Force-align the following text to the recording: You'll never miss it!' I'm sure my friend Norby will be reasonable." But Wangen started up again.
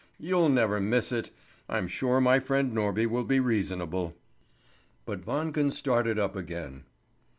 You'll 0.19 0.49
never 0.49 0.81
miss 0.81 1.11
it!' 1.11 1.29
I'm 1.69 1.87
sure 1.87 2.19
my 2.19 2.39
friend 2.39 2.73
Norby 2.73 3.05
will 3.05 3.23
be 3.23 3.39
reasonable." 3.39 4.15
But 5.05 5.27
Wangen 5.27 5.69
started 5.71 6.17
up 6.17 6.35
again. 6.35 6.85